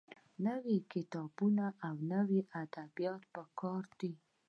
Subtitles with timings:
[0.47, 4.11] نوي کتابونه او نوي ادبيات پکار دي.